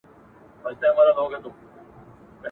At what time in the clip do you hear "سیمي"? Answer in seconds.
0.81-1.03